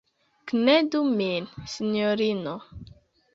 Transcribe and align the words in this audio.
Knedu 0.51 1.01
min, 1.19 1.43
sinjorino! 1.75 2.57